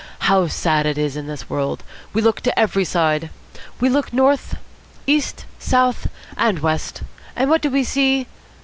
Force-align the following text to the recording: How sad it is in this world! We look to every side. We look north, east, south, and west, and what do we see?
How 0.21 0.47
sad 0.47 0.87
it 0.87 0.97
is 0.97 1.15
in 1.15 1.27
this 1.27 1.47
world! 1.47 1.83
We 2.11 2.23
look 2.23 2.41
to 2.41 2.59
every 2.59 2.85
side. 2.85 3.29
We 3.79 3.87
look 3.87 4.11
north, 4.11 4.57
east, 5.05 5.45
south, 5.59 6.07
and 6.35 6.57
west, 6.57 7.03
and 7.35 7.51
what 7.51 7.61
do 7.61 7.69
we 7.69 7.83
see? 7.83 8.25